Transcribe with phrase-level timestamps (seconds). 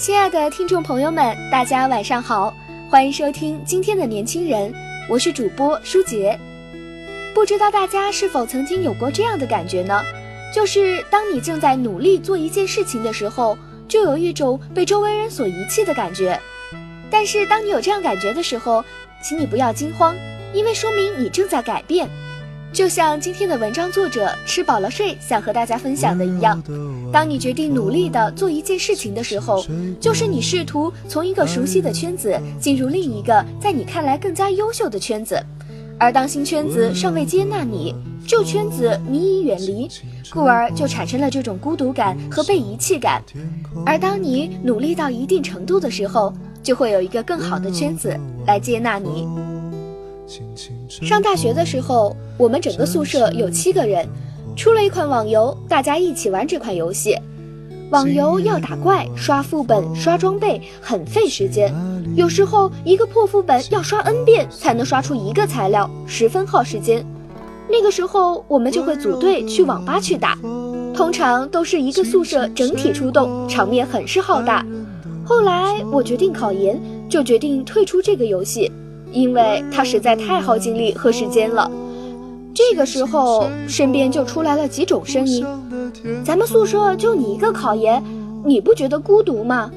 [0.00, 2.56] 亲爱的听众朋友们，大家晚上好，
[2.88, 4.72] 欢迎收听今天的年轻人，
[5.10, 6.40] 我是主播舒杰。
[7.34, 10.02] 不知道大家是否曾经有过这样的感觉呢？
[10.54, 16.40] 就是当你正在努力做一件事情的时候，就有一种被周围人所遗弃的感觉。
[17.10, 18.82] 但是当你有这样感觉的时候，
[19.22, 20.16] 请你不要惊慌，
[20.54, 22.08] 因为说明你正在改变。
[22.72, 26.62] 就像今天的文章作者吃饱了睡想和大家分享的一样，
[27.12, 29.64] 当你决定努力的做一件事情的时候，
[30.00, 35.42] 就是你试图从一个熟悉的圈子进入另一个在你看来更加优秀的圈子，
[35.98, 39.88] 而当新圈子尚未接纳你，旧圈子你已远离，
[40.30, 43.20] 故而就产生了这种孤独感和被遗弃感。
[43.84, 46.32] 而当你努力到一定程度的时候，
[46.62, 49.26] 就会有一个更好的圈子来接纳你。
[50.90, 54.04] 上大学的时候，我们整个宿舍有七个人，
[54.56, 57.16] 出了一款网游，大家一起玩这款游戏。
[57.90, 61.72] 网游要打怪、刷副本、刷装备，很费时间。
[62.16, 67.06] 有时候一个破副本要刷 N 遍才能刷出一个材料，十分耗时间。
[67.68, 70.36] 那个时候我们就会组队去网吧去打，
[70.92, 74.66] 通常都是一个宿舍整体出动，场面很是浩大。
[75.24, 78.70] 后来我决定考研，就决定退出这个游戏。
[79.12, 81.70] 因为他实在太耗精力和时间了。
[82.54, 85.46] 这个时候，身边就出来了几种声音
[86.24, 88.02] ：“咱们宿舍就你一个考研，
[88.44, 89.70] 你不觉得孤独吗？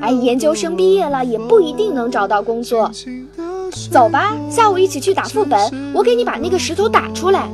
[0.00, 2.90] 哎，研究生毕业了也不一定能找到工作。
[3.90, 7.48] 走吧，下午一起去打副本，我给你把那个石头打出来。”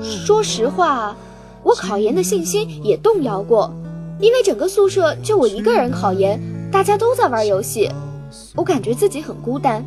[0.00, 1.16] 说实话，
[1.62, 3.72] 我考研的信心也动摇过，
[4.20, 7.90] 因为整个宿舍就我一个人考研，大家都在玩游戏，
[8.54, 9.84] 我感觉自己很孤单。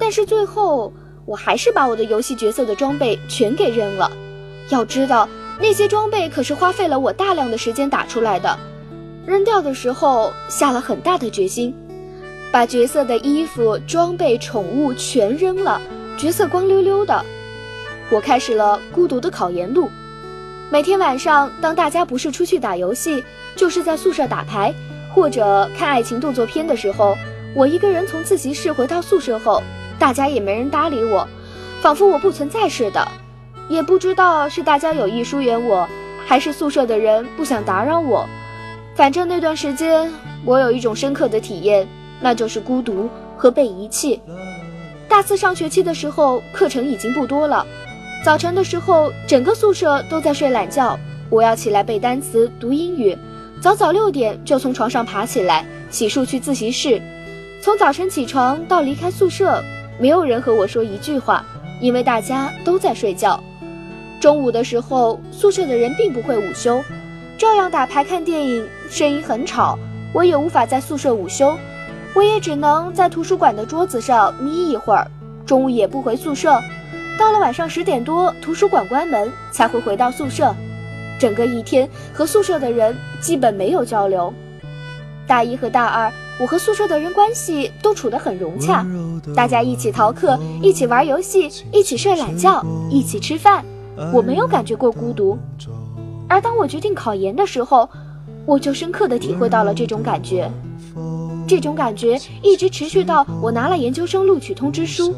[0.00, 0.92] 但是最后，
[1.26, 4.10] 我还是把我的游戏角色的装备全给扔了。
[4.70, 5.28] 要知道，
[5.60, 8.58] 那些装备可是花费了我大量的时间打出来的。
[9.26, 11.74] 扔掉的时候，下了很大的决心，
[12.50, 15.80] 把角色的衣服、装备、宠物全扔了，
[16.16, 17.22] 角色光溜溜的。
[18.10, 19.88] 我开始了孤独的考研路。
[20.70, 23.22] 每天晚上，当大家不是出去打游戏，
[23.54, 24.74] 就是在宿舍打牌
[25.14, 27.16] 或者看爱情动作片的时候，
[27.54, 29.62] 我一个人从自习室回到宿舍后。
[30.00, 31.28] 大家也没人搭理我，
[31.82, 33.06] 仿佛我不存在似的。
[33.68, 35.86] 也不知道是大家有意疏远我，
[36.26, 38.26] 还是宿舍的人不想打扰我。
[38.96, 40.10] 反正那段时间，
[40.44, 41.86] 我有一种深刻的体验，
[42.18, 44.20] 那就是孤独和被遗弃。
[45.06, 47.66] 大四上学期的时候，课程已经不多了。
[48.24, 53.16] 早晨的时候，整个宿舍都在睡懒觉，我要起来背单词、读英语。
[53.60, 57.00] 早早六点就从床上爬起来，洗漱去自习室。
[57.62, 59.62] 从早晨起床到离开宿舍。
[60.00, 61.44] 没有人和我说一句话，
[61.78, 63.38] 因为大家都在睡觉。
[64.18, 66.82] 中午的时候，宿舍的人并不会午休，
[67.36, 69.78] 照样打牌看电影，声音很吵。
[70.14, 71.54] 我也无法在宿舍午休，
[72.14, 75.06] 我也只能在图书馆的桌子上眯一会儿。
[75.44, 76.58] 中午也不回宿舍，
[77.18, 80.54] 到了晚上十点多，图书馆关门才会回到宿舍。
[81.18, 84.32] 整个一天和宿舍的人基本没有交流。
[85.26, 86.10] 大一和大二。
[86.40, 88.86] 我和宿舍的人关系都处得很融洽，
[89.36, 93.62] 大家一起逃课，一起玩游戏，一起睡懒觉，一起吃饭。
[94.14, 95.38] 我没有感觉过孤独，
[96.26, 97.86] 而当我决定考研的时候，
[98.46, 100.50] 我就深刻的体会到了这种感觉。
[101.46, 105.14] 这种感觉一直持续到我拿了研究生录取通知书，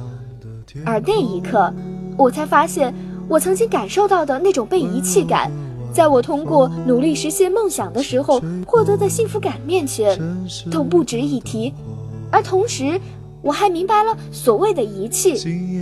[0.85, 1.73] 而那一刻，
[2.19, 2.93] 我才发现
[3.29, 5.49] 我曾经感受到的那种被遗弃感。
[5.93, 10.19] 在我通过努力实现梦想的时候获得的幸福感面前，
[10.71, 11.73] 都不值一提。
[12.31, 12.99] 而同时，
[13.43, 15.37] 我还明白了，所谓的遗弃，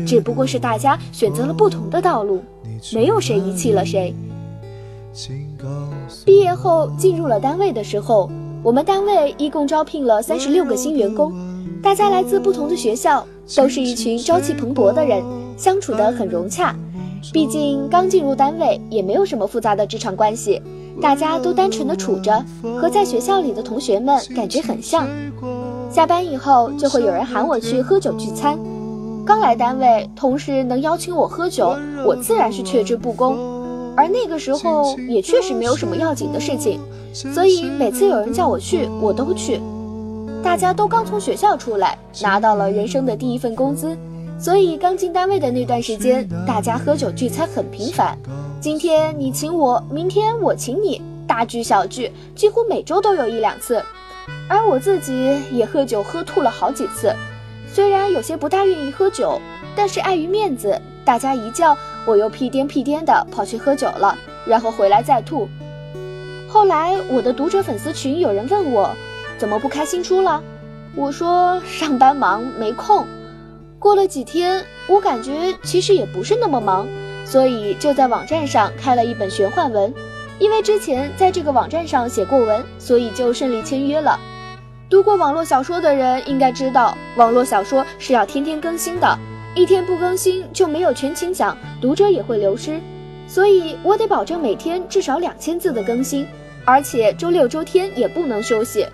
[0.04, 2.42] 只不过是大家选择了不同的道路，
[2.92, 4.14] 没有谁遗弃了谁。
[6.24, 8.28] 毕业后进入了单位的时候，
[8.62, 11.32] 我们单位一共招聘了三十六个新员工，
[11.82, 13.24] 大家来自不同的学校，
[13.56, 15.22] 都是一群朝气蓬勃的人，
[15.56, 16.74] 相处得很融洽。
[17.32, 20.60] 毕竟刚进入单位，也没有什么复杂的职场关系，
[21.00, 22.44] 大家都单纯的处着，
[22.80, 25.06] 和在学校里的同学们感觉很像。
[25.90, 28.58] 下班以后就会有人喊我去喝酒聚餐。
[29.24, 31.76] 刚来单位，同事能邀请我喝酒，
[32.06, 33.36] 我自然是却之不恭。
[33.96, 36.80] 而那个时候也确实没有什么要紧的事情，
[37.12, 39.60] 所以每次有人叫我去，我都去。
[40.42, 43.94] 大家都刚从学校出来，拿到了人生的第一份工资，
[44.40, 48.16] 所以刚进单位的那段时间，大家喝酒聚餐很频繁。
[48.58, 53.84] 今天你请我，明天我请你，大聚小聚，几乎每周都有一两次。
[54.48, 57.14] 而我自己也喝酒喝吐了好几次，
[57.70, 59.38] 虽然有些不大愿意喝酒，
[59.76, 61.76] 但是碍于面子，大家一叫
[62.06, 64.16] 我又屁颠屁颠的跑去喝酒了，
[64.46, 65.46] 然后回来再吐。
[66.48, 68.88] 后来我的读者粉丝群有人问我。
[69.36, 70.42] 怎么不开新书了？
[70.96, 73.06] 我说上班忙没空。
[73.80, 75.32] 过了几天，我感觉
[75.62, 76.86] 其实也不是那么忙，
[77.24, 79.92] 所以就在网站上开了一本玄幻文。
[80.38, 84.20] 因为之前在这个网站上写过文，所以就顺利签约了。
[84.90, 89.18] 读过网络小说的人应该知道，网络小说是要天天更新的，
[89.54, 92.78] 一天不更新就没有全勤奖，读者也会流失。
[93.26, 96.26] 所以我得保证每天至少两千字的更新，
[96.66, 98.86] 而且周六周天也不能休息。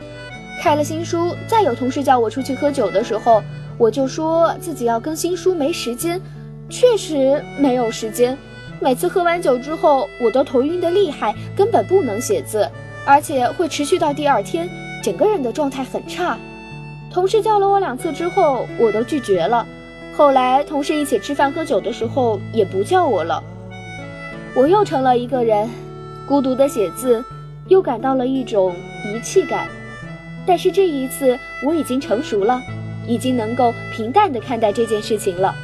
[0.63, 3.43] 开了新书，再有同事叫我出去喝酒的时候，
[3.79, 6.21] 我就说自己要更新书，没时间。
[6.69, 8.37] 确实没有时间。
[8.81, 12.69] 每次喝完酒之后，我都头晕的厉害，根本不能写字，
[13.07, 14.69] 而且会持续到第二天，
[15.03, 16.37] 整个人的状态很差。
[17.13, 19.65] 同事叫了我两次之后，我都拒绝了。
[20.17, 23.43] 后来同事一起吃饭喝酒的时候，也不叫我了。
[24.55, 25.71] 我又成了一个人，
[26.27, 27.25] 孤独的写字，
[27.69, 28.75] 又感到了一种
[29.05, 29.69] 遗弃感。
[30.45, 32.61] 但是这一次我已经成熟了，
[33.07, 35.55] 已经能够平淡地看待这件事情了，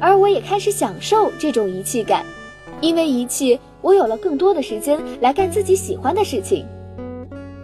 [0.00, 2.24] 而我也开始享受这种遗弃感，
[2.80, 6.66] 因为遗弃，我有了更多的时间来干自己喜欢的事情。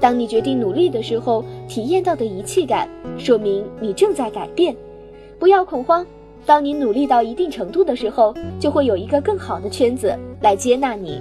[0.00, 2.88] 当你决定努力的时候，体验到的遗弃感，
[3.18, 4.74] 说明你正在改变。
[5.38, 6.06] 不要恐慌，
[6.46, 11.20] 当你努力到一定程度的时候，就会有一个更好的圈子来接纳你。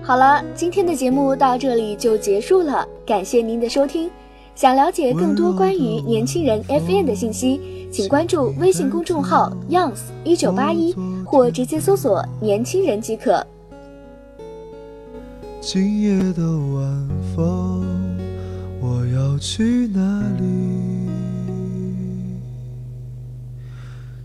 [0.00, 4.08] 好了，今天的节目到这里就结束了，感谢您的收听。
[4.54, 7.60] 想了解更多关于年轻人 FM 的信息，
[7.90, 13.44] 请关注微信公众号 Youngs 一九八一，或直接搜索“年轻人”即可。
[15.60, 17.84] 今夜的晚风，
[18.80, 21.08] 我要去哪里？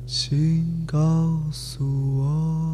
[0.06, 0.98] 请告
[1.52, 1.84] 诉
[2.20, 2.69] 我。